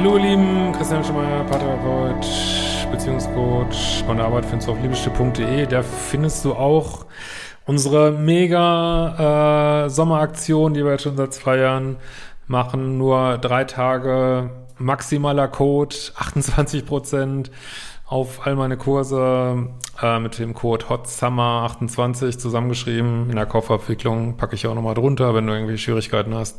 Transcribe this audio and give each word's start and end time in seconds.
Hallo 0.00 0.16
ihr 0.16 0.30
Lieben, 0.30 0.72
Christian 0.72 1.04
Schemeier, 1.04 1.44
Paartherapeut, 1.44 2.26
Beziehungscoach. 2.90 4.02
Meine 4.08 4.24
Arbeit 4.24 4.46
findest 4.46 4.66
du 4.66 4.72
auf 4.72 4.80
liebeschiff.de. 4.80 5.66
Da 5.66 5.82
findest 5.82 6.42
du 6.42 6.54
auch 6.54 7.04
unsere 7.66 8.10
mega 8.10 9.84
äh, 9.84 9.90
Sommeraktion, 9.90 10.72
die 10.72 10.82
wir 10.82 10.92
jetzt 10.92 11.02
schon 11.02 11.18
seit 11.18 11.34
zwei 11.34 11.58
Jahren 11.58 11.98
machen. 12.46 12.96
Nur 12.96 13.36
drei 13.36 13.64
Tage 13.64 14.48
maximaler 14.78 15.48
Code, 15.48 15.94
28 16.16 16.86
Prozent 16.86 17.50
auf 18.06 18.46
all 18.46 18.56
meine 18.56 18.78
Kurse 18.78 19.68
äh, 20.00 20.18
mit 20.18 20.38
dem 20.38 20.54
Code 20.54 20.86
HOTSUMMER28 20.86 22.38
zusammengeschrieben. 22.38 23.28
In 23.28 23.36
der 23.36 23.44
Kaufabwicklung 23.44 24.38
packe 24.38 24.54
ich 24.54 24.66
auch 24.66 24.74
nochmal 24.74 24.94
drunter, 24.94 25.34
wenn 25.34 25.46
du 25.46 25.52
irgendwie 25.52 25.76
Schwierigkeiten 25.76 26.34
hast. 26.34 26.58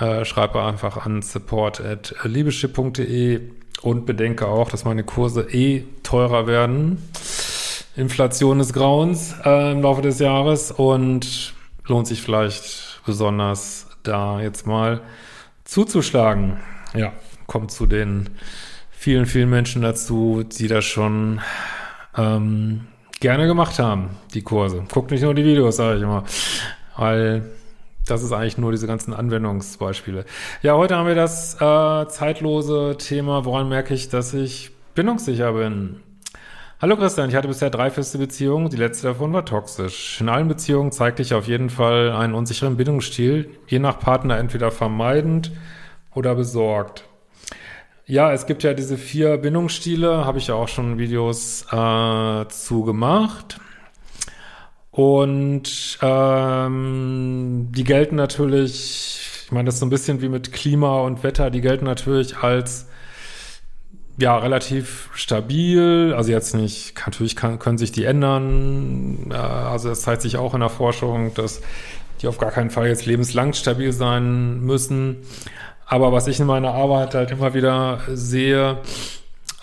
Äh, 0.00 0.24
schreibe 0.24 0.62
einfach 0.62 1.04
an 1.06 1.22
support 1.22 1.80
at 1.80 2.14
liebeschiff.de 2.22 3.40
und 3.82 4.06
bedenke 4.06 4.46
auch, 4.46 4.70
dass 4.70 4.84
meine 4.84 5.04
Kurse 5.04 5.42
eh 5.50 5.84
teurer 6.02 6.46
werden. 6.46 7.02
Inflation 7.96 8.58
des 8.58 8.72
Grauens 8.72 9.34
äh, 9.44 9.72
im 9.72 9.82
Laufe 9.82 10.02
des 10.02 10.18
Jahres 10.18 10.70
und 10.70 11.54
lohnt 11.86 12.06
sich 12.06 12.20
vielleicht 12.20 13.00
besonders 13.06 13.86
da 14.02 14.40
jetzt 14.40 14.66
mal 14.66 15.00
zuzuschlagen. 15.64 16.58
Ja, 16.94 17.12
kommt 17.46 17.70
zu 17.70 17.86
den 17.86 18.30
vielen, 18.90 19.26
vielen 19.26 19.48
Menschen 19.48 19.82
dazu, 19.82 20.44
die 20.44 20.68
das 20.68 20.84
schon 20.84 21.40
ähm, 22.16 22.86
gerne 23.20 23.46
gemacht 23.46 23.78
haben, 23.78 24.10
die 24.34 24.42
Kurse. 24.42 24.84
Guckt 24.92 25.10
nicht 25.10 25.22
nur 25.22 25.34
die 25.34 25.44
Videos, 25.44 25.76
sage 25.76 25.96
ich 25.96 26.02
immer. 26.02 26.24
Weil 26.96 27.50
das 28.06 28.22
ist 28.22 28.32
eigentlich 28.32 28.58
nur 28.58 28.70
diese 28.72 28.86
ganzen 28.86 29.12
Anwendungsbeispiele. 29.12 30.24
Ja, 30.62 30.76
heute 30.76 30.96
haben 30.96 31.06
wir 31.06 31.14
das 31.14 31.56
äh, 31.56 32.08
zeitlose 32.08 32.96
Thema, 32.98 33.44
woran 33.44 33.68
merke 33.68 33.94
ich, 33.94 34.08
dass 34.08 34.32
ich 34.32 34.70
bindungssicher 34.94 35.52
bin. 35.52 36.00
Hallo 36.80 36.96
Christian, 36.96 37.30
ich 37.30 37.34
hatte 37.34 37.48
bisher 37.48 37.70
drei 37.70 37.90
feste 37.90 38.18
Beziehungen, 38.18 38.68
die 38.68 38.76
letzte 38.76 39.08
davon 39.08 39.32
war 39.32 39.44
toxisch. 39.44 40.20
In 40.20 40.28
allen 40.28 40.46
Beziehungen 40.46 40.92
zeigte 40.92 41.22
ich 41.22 41.34
auf 41.34 41.48
jeden 41.48 41.70
Fall 41.70 42.12
einen 42.12 42.34
unsicheren 42.34 42.76
Bindungsstil, 42.76 43.50
je 43.66 43.78
nach 43.78 43.98
Partner 43.98 44.36
entweder 44.38 44.70
vermeidend 44.70 45.52
oder 46.14 46.34
besorgt. 46.34 47.04
Ja, 48.04 48.32
es 48.32 48.46
gibt 48.46 48.62
ja 48.62 48.74
diese 48.74 48.98
vier 48.98 49.38
Bindungsstile, 49.38 50.24
habe 50.26 50.38
ich 50.38 50.46
ja 50.46 50.54
auch 50.54 50.68
schon 50.68 50.98
Videos 50.98 51.64
äh, 51.72 52.48
zu 52.48 52.84
gemacht. 52.84 53.58
Und 54.96 55.98
ähm, 56.00 57.68
die 57.70 57.84
gelten 57.84 58.16
natürlich, 58.16 59.42
ich 59.44 59.52
meine, 59.52 59.66
das 59.66 59.74
ist 59.74 59.80
so 59.80 59.86
ein 59.86 59.90
bisschen 59.90 60.22
wie 60.22 60.30
mit 60.30 60.54
Klima 60.54 61.00
und 61.00 61.22
Wetter, 61.22 61.50
die 61.50 61.60
gelten 61.60 61.84
natürlich 61.84 62.38
als 62.38 62.88
ja, 64.16 64.38
relativ 64.38 65.10
stabil, 65.12 66.14
also 66.16 66.30
jetzt 66.32 66.54
nicht, 66.54 66.94
natürlich 67.04 67.36
kann, 67.36 67.58
können 67.58 67.76
sich 67.76 67.92
die 67.92 68.04
ändern, 68.04 69.30
also 69.30 69.90
es 69.90 70.00
zeigt 70.00 70.22
sich 70.22 70.38
auch 70.38 70.54
in 70.54 70.60
der 70.60 70.70
Forschung, 70.70 71.34
dass 71.34 71.60
die 72.22 72.28
auf 72.28 72.38
gar 72.38 72.50
keinen 72.50 72.70
Fall 72.70 72.88
jetzt 72.88 73.04
lebenslang 73.04 73.52
stabil 73.52 73.92
sein 73.92 74.60
müssen. 74.60 75.18
Aber 75.84 76.10
was 76.10 76.26
ich 76.26 76.40
in 76.40 76.46
meiner 76.46 76.72
Arbeit 76.72 77.14
halt 77.14 77.30
immer 77.30 77.52
wieder 77.52 78.00
sehe, 78.08 78.78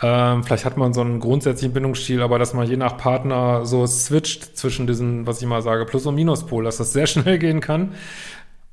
ähm, 0.04 0.44
vielleicht 0.44 0.66
hat 0.66 0.76
man 0.76 0.94
so 0.94 1.00
einen 1.00 1.22
grundsätzlichen 1.22 1.74
Bindungsstil, 1.74 2.22
aber 2.22 2.38
dass 2.38 2.54
man 2.54 2.68
je 2.68 2.76
nach 2.76 2.98
Partner 2.98 3.66
so 3.66 3.88
switcht 3.88 4.58
zwischen 4.58 4.86
diesen, 4.86 5.26
was 5.26 5.42
ich 5.42 5.48
mal 5.48 5.62
sage, 5.62 5.86
Plus- 5.86 6.06
und 6.06 6.16
Minuspol, 6.16 6.66
dass 6.66 6.78
das 6.78 6.92
sehr 6.92 7.08
schnell 7.08 7.40
gehen 7.40 7.62
kann 7.62 7.94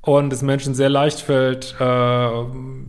und 0.01 0.33
es 0.33 0.41
Menschen 0.41 0.75
sehr 0.75 0.89
leicht 0.89 1.21
fällt, 1.21 1.75
äh, 1.79 2.43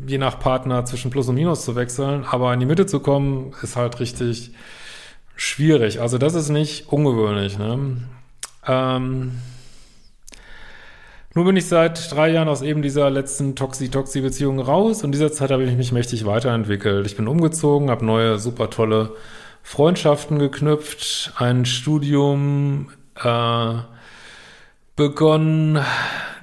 je 0.06 0.18
nach 0.18 0.40
Partner 0.40 0.84
zwischen 0.84 1.12
Plus 1.12 1.28
und 1.28 1.36
Minus 1.36 1.64
zu 1.64 1.76
wechseln, 1.76 2.24
aber 2.28 2.52
in 2.52 2.58
die 2.58 2.66
Mitte 2.66 2.86
zu 2.86 2.98
kommen, 2.98 3.52
ist 3.62 3.76
halt 3.76 4.00
richtig 4.00 4.50
schwierig. 5.36 6.00
Also 6.00 6.18
das 6.18 6.34
ist 6.34 6.48
nicht 6.48 6.88
ungewöhnlich. 6.88 7.58
Ne? 7.58 7.96
Ähm, 8.66 9.38
nun 11.34 11.46
bin 11.46 11.56
ich 11.56 11.66
seit 11.66 12.12
drei 12.12 12.30
Jahren 12.30 12.48
aus 12.48 12.62
eben 12.62 12.82
dieser 12.82 13.10
letzten 13.10 13.54
Toxi-Toxi-Beziehung 13.56 14.60
raus 14.60 14.98
und 14.98 15.06
in 15.06 15.12
dieser 15.12 15.32
Zeit 15.32 15.50
habe 15.50 15.64
ich 15.64 15.76
mich 15.76 15.92
mächtig 15.92 16.26
weiterentwickelt. 16.26 17.06
Ich 17.06 17.16
bin 17.16 17.28
umgezogen, 17.28 17.90
habe 17.90 18.04
neue, 18.04 18.38
super 18.38 18.70
tolle 18.70 19.12
Freundschaften 19.62 20.38
geknüpft, 20.38 21.32
ein 21.36 21.64
Studium 21.64 22.90
äh, 23.22 23.74
begonnen 24.96 25.78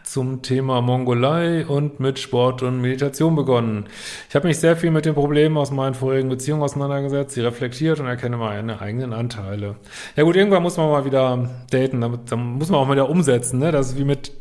zum 0.10 0.42
Thema 0.42 0.82
Mongolei 0.82 1.68
und 1.68 2.00
mit 2.00 2.18
Sport 2.18 2.64
und 2.64 2.82
Meditation 2.82 3.36
begonnen. 3.36 3.86
Ich 4.28 4.36
habe 4.36 4.48
mich 4.48 4.58
sehr 4.58 4.76
viel 4.76 4.90
mit 4.90 5.06
den 5.06 5.14
Problemen 5.14 5.56
aus 5.56 5.70
meinen 5.70 5.94
vorigen 5.94 6.30
Beziehungen 6.30 6.64
auseinandergesetzt, 6.64 7.36
sie 7.36 7.42
reflektiert 7.42 8.00
und 8.00 8.08
erkenne 8.08 8.38
meine 8.38 8.82
eigenen 8.82 9.14
Anteile. 9.14 9.76
Ja 10.16 10.24
gut, 10.24 10.36
irgendwann 10.36 10.64
muss 10.64 10.78
man 10.78 10.90
mal 10.90 11.06
wieder 11.06 11.48
daten, 11.70 12.02
damit, 12.02 12.32
dann 12.32 12.40
muss 12.40 12.70
man 12.70 12.80
auch 12.80 12.88
mal 12.88 12.94
wieder 12.94 13.10
umsetzen, 13.10 13.60
ne? 13.60 13.72
Das 13.72 13.90
ist 13.90 13.98
wie 14.00 14.04
mit 14.04 14.32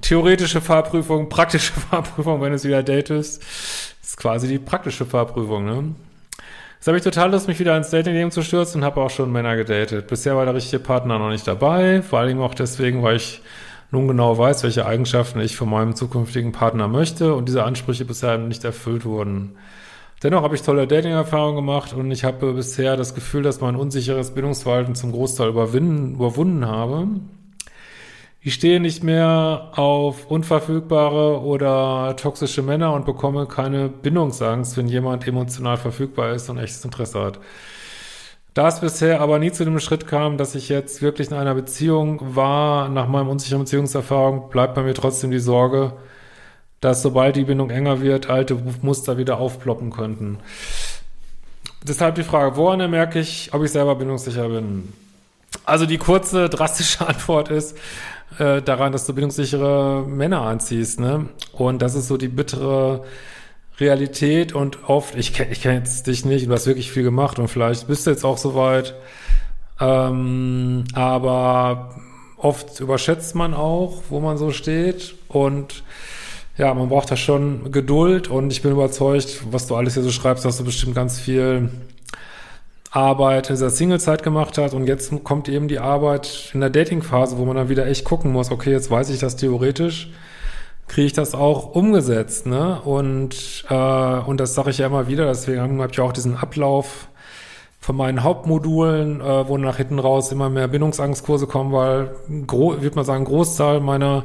theoretische 0.00 0.60
Fahrprüfung, 0.60 1.28
praktische 1.28 1.72
Fahrprüfung, 1.90 2.40
wenn 2.40 2.50
du 2.50 2.56
es 2.56 2.64
wieder 2.64 2.82
datest. 2.82 3.42
Das 3.42 4.10
ist 4.10 4.16
quasi 4.16 4.48
die 4.48 4.58
praktische 4.58 5.04
Fahrprüfung, 5.04 5.64
ne? 5.64 5.94
Jetzt 6.76 6.88
habe 6.88 6.98
ich 6.98 7.04
total 7.04 7.32
Lust, 7.32 7.48
mich 7.48 7.58
wieder 7.58 7.76
ins 7.76 7.90
Dating-Leben 7.90 8.30
zu 8.30 8.42
stürzen 8.42 8.80
und 8.80 8.84
habe 8.84 9.00
auch 9.00 9.10
schon 9.10 9.32
Männer 9.32 9.56
gedatet. 9.56 10.06
Bisher 10.06 10.36
war 10.36 10.44
der 10.44 10.54
richtige 10.54 10.78
Partner 10.78 11.18
noch 11.18 11.30
nicht 11.30 11.46
dabei, 11.46 12.02
vor 12.02 12.20
allem 12.20 12.40
auch 12.40 12.54
deswegen, 12.54 13.02
weil 13.02 13.16
ich 13.16 13.40
nun 13.90 14.06
genau 14.06 14.36
weiß, 14.36 14.62
welche 14.62 14.86
Eigenschaften 14.86 15.40
ich 15.40 15.56
von 15.56 15.70
meinem 15.70 15.96
zukünftigen 15.96 16.52
Partner 16.52 16.86
möchte 16.86 17.34
und 17.34 17.48
diese 17.48 17.64
Ansprüche 17.64 18.04
bisher 18.04 18.38
nicht 18.38 18.62
erfüllt 18.64 19.04
wurden. 19.04 19.56
Dennoch 20.22 20.42
habe 20.42 20.54
ich 20.54 20.62
tolle 20.62 20.86
Dating-Erfahrungen 20.86 21.56
gemacht 21.56 21.92
und 21.92 22.10
ich 22.10 22.24
habe 22.24 22.52
bisher 22.52 22.96
das 22.96 23.14
Gefühl, 23.14 23.42
dass 23.42 23.60
mein 23.60 23.76
unsicheres 23.76 24.32
Bindungsverhalten 24.32 24.94
zum 24.94 25.12
Großteil 25.12 25.48
überwunden 25.48 26.66
habe. 26.66 27.08
Ich 28.46 28.54
stehe 28.54 28.78
nicht 28.78 29.02
mehr 29.02 29.72
auf 29.74 30.30
unverfügbare 30.30 31.40
oder 31.40 32.14
toxische 32.14 32.62
Männer 32.62 32.92
und 32.92 33.04
bekomme 33.04 33.46
keine 33.46 33.88
Bindungsangst, 33.88 34.76
wenn 34.76 34.86
jemand 34.86 35.26
emotional 35.26 35.76
verfügbar 35.76 36.30
ist 36.32 36.48
und 36.48 36.58
echtes 36.58 36.84
Interesse 36.84 37.20
hat. 37.20 37.40
Da 38.54 38.68
es 38.68 38.78
bisher 38.78 39.20
aber 39.20 39.40
nie 39.40 39.50
zu 39.50 39.64
dem 39.64 39.80
Schritt 39.80 40.06
kam, 40.06 40.38
dass 40.38 40.54
ich 40.54 40.68
jetzt 40.68 41.02
wirklich 41.02 41.26
in 41.26 41.34
einer 41.34 41.56
Beziehung 41.56 42.36
war, 42.36 42.88
nach 42.88 43.08
meinem 43.08 43.30
unsicheren 43.30 43.64
Beziehungserfahrung, 43.64 44.48
bleibt 44.48 44.76
bei 44.76 44.84
mir 44.84 44.94
trotzdem 44.94 45.32
die 45.32 45.40
Sorge, 45.40 45.94
dass 46.80 47.02
sobald 47.02 47.34
die 47.34 47.46
Bindung 47.46 47.70
enger 47.70 48.00
wird, 48.00 48.30
alte 48.30 48.56
Muster 48.80 49.18
wieder 49.18 49.38
aufploppen 49.38 49.90
könnten. 49.90 50.38
Deshalb 51.82 52.14
die 52.14 52.22
Frage, 52.22 52.56
woran 52.56 52.88
merke 52.92 53.18
ich, 53.18 53.52
ob 53.52 53.64
ich 53.64 53.72
selber 53.72 53.96
bindungssicher 53.96 54.48
bin? 54.50 54.92
Also 55.66 55.84
die 55.84 55.98
kurze, 55.98 56.48
drastische 56.48 57.06
Antwort 57.06 57.50
ist, 57.50 57.76
äh, 58.38 58.62
daran, 58.62 58.92
dass 58.92 59.06
du 59.06 59.12
bindungssichere 59.12 60.04
Männer 60.06 60.42
anziehst, 60.42 61.00
ne? 61.00 61.28
Und 61.52 61.82
das 61.82 61.94
ist 61.94 62.08
so 62.08 62.16
die 62.16 62.28
bittere 62.28 63.04
Realität 63.78 64.52
und 64.52 64.88
oft, 64.88 65.14
ich 65.16 65.34
kenne 65.34 65.52
ich 65.52 65.60
kenn 65.60 65.74
jetzt 65.74 66.06
dich 66.06 66.24
nicht, 66.24 66.46
du 66.46 66.52
hast 66.52 66.66
wirklich 66.66 66.90
viel 66.90 67.02
gemacht 67.02 67.38
und 67.38 67.48
vielleicht 67.48 67.88
bist 67.88 68.06
du 68.06 68.10
jetzt 68.10 68.24
auch 68.24 68.38
soweit, 68.38 68.94
ähm, 69.80 70.84
aber 70.94 71.94
oft 72.38 72.80
überschätzt 72.80 73.34
man 73.34 73.52
auch, 73.52 74.02
wo 74.08 74.20
man 74.20 74.38
so 74.38 74.50
steht 74.50 75.14
und 75.28 75.84
ja, 76.56 76.72
man 76.72 76.88
braucht 76.88 77.10
da 77.10 77.16
schon 77.16 77.70
Geduld 77.70 78.28
und 78.28 78.50
ich 78.50 78.62
bin 78.62 78.72
überzeugt, 78.72 79.42
was 79.50 79.66
du 79.66 79.76
alles 79.76 79.94
hier 79.94 80.02
so 80.02 80.10
schreibst, 80.10 80.46
hast 80.46 80.58
du 80.58 80.64
bestimmt 80.64 80.94
ganz 80.94 81.20
viel 81.20 81.68
Arbeit 82.96 83.50
in 83.50 83.56
dieser 83.56 83.70
Single-Zeit 83.70 84.22
gemacht 84.22 84.56
hat 84.56 84.72
und 84.72 84.86
jetzt 84.86 85.12
kommt 85.22 85.48
eben 85.48 85.68
die 85.68 85.78
Arbeit 85.78 86.50
in 86.54 86.60
der 86.60 86.70
Dating-Phase, 86.70 87.36
wo 87.36 87.44
man 87.44 87.56
dann 87.56 87.68
wieder 87.68 87.86
echt 87.86 88.04
gucken 88.04 88.32
muss, 88.32 88.50
okay, 88.50 88.70
jetzt 88.70 88.90
weiß 88.90 89.10
ich 89.10 89.18
das 89.18 89.36
theoretisch, 89.36 90.10
kriege 90.88 91.06
ich 91.06 91.12
das 91.12 91.34
auch 91.34 91.74
umgesetzt, 91.74 92.46
ne? 92.46 92.80
Und, 92.82 93.64
äh, 93.68 93.74
und 93.74 94.40
das 94.40 94.54
sage 94.54 94.70
ich 94.70 94.78
ja 94.78 94.86
immer 94.86 95.08
wieder, 95.08 95.26
deswegen 95.26 95.60
habe 95.80 95.92
ich 95.92 96.00
auch 96.00 96.12
diesen 96.12 96.36
Ablauf 96.36 97.08
von 97.80 97.96
meinen 97.96 98.24
Hauptmodulen, 98.24 99.20
äh, 99.20 99.48
wo 99.48 99.58
nach 99.58 99.76
hinten 99.76 99.98
raus 99.98 100.32
immer 100.32 100.48
mehr 100.48 100.68
Bindungsangstkurse 100.68 101.46
kommen, 101.46 101.72
weil, 101.72 102.10
würde 102.28 102.96
man 102.96 103.04
sagen, 103.04 103.24
Großteil 103.24 103.80
meiner 103.80 104.24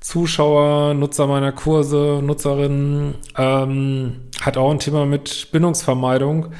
Zuschauer, 0.00 0.94
Nutzer 0.94 1.26
meiner 1.26 1.50
Kurse, 1.50 2.20
Nutzerinnen, 2.22 3.16
ähm, 3.36 4.20
hat 4.40 4.56
auch 4.56 4.70
ein 4.70 4.78
Thema 4.78 5.06
mit 5.06 5.48
Bindungsvermeidung 5.50 6.52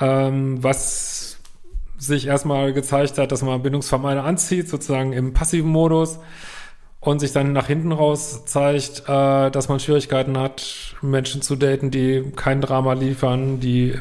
ähm, 0.00 0.62
was 0.62 1.38
sich 1.98 2.26
erstmal 2.26 2.72
gezeigt 2.72 3.18
hat, 3.18 3.32
dass 3.32 3.42
man 3.42 3.62
Bindungsvermeider 3.62 4.24
anzieht, 4.24 4.68
sozusagen 4.68 5.12
im 5.12 5.32
passiven 5.32 5.70
Modus 5.70 6.18
und 7.00 7.20
sich 7.20 7.32
dann 7.32 7.52
nach 7.52 7.66
hinten 7.66 7.92
raus 7.92 8.44
zeigt, 8.46 9.04
äh, 9.08 9.50
dass 9.50 9.68
man 9.68 9.80
Schwierigkeiten 9.80 10.38
hat, 10.38 10.96
Menschen 11.02 11.42
zu 11.42 11.56
daten, 11.56 11.90
die 11.90 12.32
kein 12.34 12.60
Drama 12.60 12.94
liefern, 12.94 13.60
die 13.60 13.94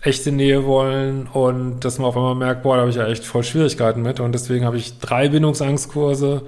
echte 0.00 0.32
Nähe 0.32 0.64
wollen 0.64 1.26
und 1.26 1.80
dass 1.80 1.98
man 1.98 2.08
auf 2.08 2.16
einmal 2.16 2.34
merkt, 2.34 2.62
boah, 2.62 2.76
da 2.76 2.80
habe 2.82 2.90
ich 2.90 2.96
ja 2.96 3.06
echt 3.06 3.24
voll 3.24 3.42
Schwierigkeiten 3.42 4.02
mit 4.02 4.20
und 4.20 4.32
deswegen 4.32 4.64
habe 4.64 4.76
ich 4.76 4.98
drei 4.98 5.28
Bindungsangstkurse, 5.28 6.42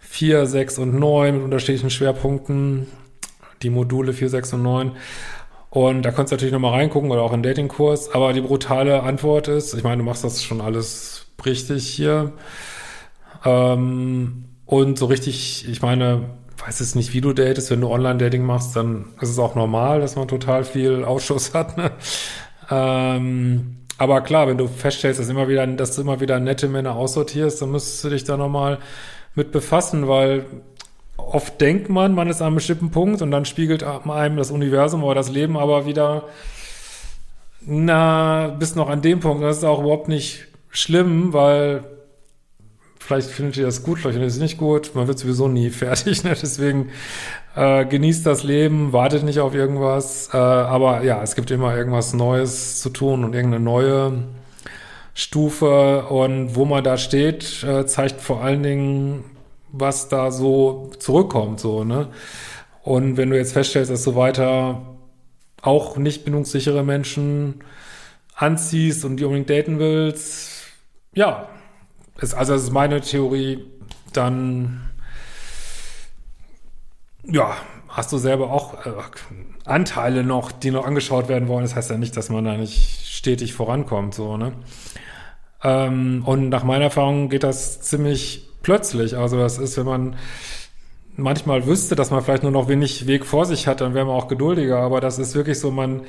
vier, 0.00 0.46
sechs 0.46 0.78
und 0.78 0.98
neun 0.98 1.36
mit 1.36 1.44
unterschiedlichen 1.44 1.90
Schwerpunkten 1.90 2.86
die 3.64 3.70
Module 3.70 4.12
4, 4.12 4.28
6 4.28 4.52
und 4.54 4.62
9. 4.62 4.92
Und 5.74 6.02
da 6.02 6.12
kannst 6.12 6.30
du 6.30 6.36
natürlich 6.36 6.52
nochmal 6.52 6.70
reingucken 6.70 7.10
oder 7.10 7.22
auch 7.22 7.32
in 7.32 7.42
Datingkurs. 7.42 8.14
Aber 8.14 8.32
die 8.32 8.40
brutale 8.40 9.02
Antwort 9.02 9.48
ist, 9.48 9.74
ich 9.74 9.82
meine, 9.82 9.98
du 9.98 10.04
machst 10.04 10.22
das 10.22 10.44
schon 10.44 10.60
alles 10.60 11.26
richtig 11.44 11.88
hier. 11.88 12.32
Ähm, 13.44 14.44
und 14.66 14.98
so 15.00 15.06
richtig, 15.06 15.68
ich 15.68 15.82
meine, 15.82 16.26
weiß 16.64 16.78
es 16.78 16.94
nicht, 16.94 17.12
wie 17.12 17.20
du 17.20 17.32
datest. 17.32 17.72
Wenn 17.72 17.80
du 17.80 17.88
Online-Dating 17.88 18.46
machst, 18.46 18.76
dann 18.76 19.06
ist 19.20 19.30
es 19.30 19.38
auch 19.40 19.56
normal, 19.56 20.00
dass 20.00 20.14
man 20.14 20.28
total 20.28 20.62
viel 20.62 21.02
Ausschuss 21.04 21.54
hat. 21.54 21.76
Ne? 21.76 21.90
Ähm, 22.70 23.78
aber 23.98 24.20
klar, 24.20 24.46
wenn 24.46 24.58
du 24.58 24.68
feststellst, 24.68 25.18
dass, 25.18 25.28
immer 25.28 25.48
wieder, 25.48 25.66
dass 25.66 25.96
du 25.96 26.02
immer 26.02 26.20
wieder 26.20 26.38
nette 26.38 26.68
Männer 26.68 26.94
aussortierst, 26.94 27.60
dann 27.60 27.72
müsstest 27.72 28.04
du 28.04 28.10
dich 28.10 28.22
da 28.22 28.36
nochmal 28.36 28.78
mit 29.34 29.50
befassen, 29.50 30.06
weil 30.06 30.46
oft 31.32 31.60
denkt 31.60 31.88
man, 31.88 32.14
man 32.14 32.28
ist 32.28 32.40
an 32.40 32.48
einem 32.48 32.56
bestimmten 32.56 32.90
Punkt 32.90 33.22
und 33.22 33.30
dann 33.30 33.44
spiegelt 33.44 33.82
einem 33.82 34.36
das 34.36 34.50
Universum 34.50 35.04
oder 35.04 35.16
das 35.16 35.30
Leben 35.30 35.56
aber 35.56 35.86
wieder, 35.86 36.24
na, 37.60 38.48
bist 38.48 38.76
noch 38.76 38.88
an 38.88 39.02
dem 39.02 39.20
Punkt. 39.20 39.42
Das 39.42 39.58
ist 39.58 39.64
auch 39.64 39.80
überhaupt 39.80 40.08
nicht 40.08 40.46
schlimm, 40.70 41.32
weil 41.32 41.84
vielleicht 42.98 43.30
findet 43.30 43.56
ihr 43.56 43.66
das 43.66 43.82
gut, 43.82 43.98
vielleicht 43.98 44.14
findet 44.14 44.32
ihr 44.32 44.36
es 44.36 44.40
nicht 44.40 44.58
gut. 44.58 44.92
Man 44.94 45.06
wird 45.06 45.18
sowieso 45.18 45.48
nie 45.48 45.70
fertig, 45.70 46.24
ne? 46.24 46.36
deswegen 46.40 46.90
äh, 47.54 47.84
genießt 47.84 48.26
das 48.26 48.42
Leben, 48.42 48.92
wartet 48.92 49.22
nicht 49.22 49.40
auf 49.40 49.54
irgendwas. 49.54 50.30
Äh, 50.32 50.36
aber 50.36 51.02
ja, 51.02 51.22
es 51.22 51.34
gibt 51.34 51.50
immer 51.50 51.76
irgendwas 51.76 52.14
Neues 52.14 52.80
zu 52.80 52.90
tun 52.90 53.24
und 53.24 53.34
irgendeine 53.34 53.64
neue 53.64 54.24
Stufe 55.14 56.06
und 56.06 56.56
wo 56.56 56.64
man 56.64 56.82
da 56.82 56.98
steht, 56.98 57.62
äh, 57.62 57.86
zeigt 57.86 58.20
vor 58.20 58.42
allen 58.42 58.62
Dingen 58.62 59.24
was 59.76 60.08
da 60.08 60.30
so 60.30 60.90
zurückkommt, 60.98 61.60
so, 61.60 61.84
ne? 61.84 62.08
Und 62.82 63.16
wenn 63.16 63.30
du 63.30 63.36
jetzt 63.36 63.52
feststellst, 63.52 63.90
dass 63.90 64.04
du 64.04 64.14
weiter 64.14 64.82
auch 65.62 65.96
nicht 65.96 66.24
bindungssichere 66.24 66.84
Menschen 66.84 67.64
anziehst 68.34 69.04
und 69.04 69.16
die 69.16 69.24
unbedingt 69.24 69.50
daten 69.50 69.78
willst, 69.78 70.64
ja, 71.14 71.48
ist, 72.20 72.34
also 72.34 72.52
das 72.52 72.64
ist 72.64 72.72
meine 72.72 73.00
Theorie, 73.00 73.64
dann 74.12 74.90
ja, 77.26 77.56
hast 77.88 78.12
du 78.12 78.18
selber 78.18 78.50
auch 78.50 78.86
äh, 78.86 78.92
Anteile 79.64 80.24
noch, 80.24 80.52
die 80.52 80.70
noch 80.70 80.86
angeschaut 80.86 81.28
werden 81.28 81.48
wollen. 81.48 81.64
Das 81.64 81.74
heißt 81.74 81.90
ja 81.90 81.96
nicht, 81.96 82.16
dass 82.16 82.28
man 82.28 82.44
da 82.44 82.56
nicht 82.56 83.06
stetig 83.06 83.54
vorankommt, 83.54 84.14
so, 84.14 84.36
ne? 84.36 84.52
Ähm, 85.62 86.22
und 86.26 86.50
nach 86.50 86.64
meiner 86.64 86.84
Erfahrung 86.84 87.30
geht 87.30 87.42
das 87.42 87.80
ziemlich 87.80 88.50
plötzlich. 88.64 89.16
Also 89.16 89.38
das 89.38 89.58
ist, 89.58 89.76
wenn 89.76 89.86
man 89.86 90.16
manchmal 91.16 91.66
wüsste, 91.66 91.94
dass 91.94 92.10
man 92.10 92.22
vielleicht 92.22 92.42
nur 92.42 92.50
noch 92.52 92.68
wenig 92.68 93.06
Weg 93.06 93.24
vor 93.24 93.46
sich 93.46 93.68
hat, 93.68 93.80
dann 93.80 93.94
wäre 93.94 94.06
man 94.06 94.16
auch 94.16 94.26
geduldiger. 94.26 94.78
Aber 94.78 95.00
das 95.00 95.20
ist 95.20 95.36
wirklich 95.36 95.60
so, 95.60 95.70
man 95.70 96.02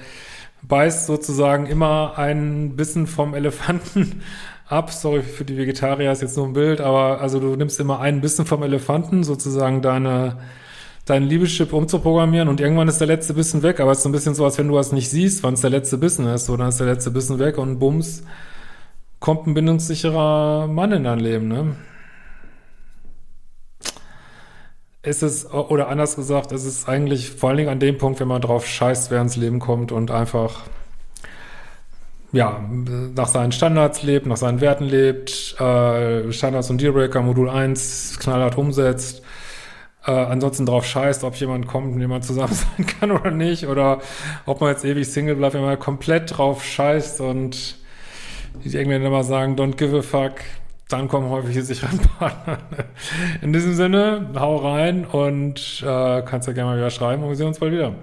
beißt 0.64 1.06
sozusagen 1.06 1.68
immer 1.68 2.18
einen 2.18 2.76
Bissen 2.76 3.06
vom 3.06 3.36
Elefanten 3.36 4.24
ab. 4.68 4.92
Sorry 4.92 5.22
für 5.22 5.46
die 5.46 5.58
Vegetarier, 5.58 6.12
ist 6.12 6.24
jetzt 6.24 6.38
nur 6.38 6.48
ein 6.48 6.54
Bild, 6.54 6.82
aber 6.82 7.22
also 7.22 7.40
du 7.40 7.56
nimmst 7.56 7.80
immer 7.80 8.00
einen 8.00 8.22
Bissen 8.22 8.46
vom 8.46 8.64
Elefanten, 8.64 9.24
sozusagen 9.24 9.82
deine 9.82 10.38
deinen 11.06 11.28
Liebeschip 11.28 11.72
umzuprogrammieren 11.72 12.48
und 12.48 12.60
irgendwann 12.60 12.88
ist 12.88 12.98
der 13.00 13.06
letzte 13.06 13.36
Bissen 13.36 13.62
weg, 13.62 13.80
aber 13.80 13.92
es 13.92 14.00
ist 14.00 14.04
so 14.04 14.10
ein 14.10 14.12
bisschen 14.12 14.34
so, 14.34 14.44
als 14.44 14.58
wenn 14.58 14.68
du 14.68 14.74
was 14.74 14.92
nicht 14.92 15.10
siehst, 15.10 15.44
wann 15.44 15.54
es 15.54 15.62
der 15.62 15.70
letzte 15.70 16.00
Bissen 16.00 16.26
ist, 16.26 16.48
so 16.48 16.58
dann 16.58 16.70
ist 16.70 16.80
der 16.80 16.88
letzte 16.88 17.12
Bissen 17.12 17.38
weg 17.38 17.60
und 17.60 17.78
bums, 17.78 18.24
kommt 19.20 19.46
ein 19.46 19.54
bindungssicherer 19.54 20.68
Mann 20.68 20.92
in 20.92 21.04
dein 21.04 21.20
Leben, 21.20 21.48
ne? 21.48 21.76
Ist 25.06 25.22
es, 25.22 25.52
oder 25.52 25.88
anders 25.88 26.16
gesagt, 26.16 26.52
ist 26.52 26.66
es 26.66 26.88
eigentlich 26.88 27.30
vor 27.30 27.50
allen 27.50 27.58
Dingen 27.58 27.70
an 27.70 27.80
dem 27.80 27.98
Punkt, 27.98 28.20
wenn 28.20 28.28
man 28.28 28.42
drauf 28.42 28.66
scheißt, 28.66 29.12
wer 29.12 29.22
ins 29.22 29.36
Leben 29.36 29.60
kommt 29.60 29.92
und 29.92 30.10
einfach, 30.10 30.64
ja, 32.32 32.60
nach 33.16 33.28
seinen 33.28 33.52
Standards 33.52 34.02
lebt, 34.02 34.26
nach 34.26 34.38
seinen 34.38 34.62
Werten 34.62 34.86
lebt, 34.86 35.60
äh, 35.60 36.32
Standards 36.32 36.70
und 36.70 36.82
Dealbreaker, 36.82 37.22
Modul 37.22 37.50
1 37.50 38.18
knallhart 38.20 38.58
umsetzt, 38.58 39.22
äh, 40.08 40.12
ansonsten 40.12 40.66
drauf 40.66 40.86
scheißt, 40.86 41.24
ob 41.24 41.36
jemand 41.36 41.68
kommt, 41.68 41.92
mit 41.92 42.02
jemand 42.02 42.26
zusammen 42.26 42.54
sein 42.78 42.86
kann 42.88 43.12
oder 43.12 43.30
nicht, 43.30 43.68
oder 43.68 44.00
ob 44.48 44.60
man 44.62 44.72
jetzt 44.72 44.86
ewig 44.86 45.08
Single 45.08 45.36
bleibt, 45.36 45.54
wenn 45.54 45.62
man 45.62 45.78
komplett 45.78 46.38
drauf 46.38 46.64
scheißt 46.64 47.22
und 47.22 47.78
die 48.64 48.76
irgendwann 48.76 49.04
immer 49.04 49.24
sagen, 49.24 49.56
don't 49.56 49.76
give 49.76 49.96
a 49.96 50.02
fuck, 50.02 50.36
dann 50.90 51.08
kommen 51.08 51.30
häufig 51.30 51.56
die 51.56 51.62
sicheren 51.62 52.00
Partner. 52.20 52.60
In 53.42 53.54
diesem 53.54 53.74
Sinne, 53.74 54.30
hau 54.36 54.58
rein 54.58 55.06
und 55.06 55.84
äh, 55.86 56.22
kannst 56.22 56.48
ja 56.48 56.54
gerne 56.54 56.72
mal 56.72 56.78
wieder 56.78 56.92
schreiben 56.92 57.24
und 57.24 57.30
wir 57.30 57.36
sehen 57.36 57.48
uns 57.48 57.60
bald 57.60 57.74
wieder. 57.74 57.94